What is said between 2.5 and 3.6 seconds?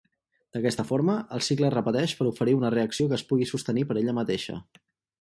una reacció que es pugui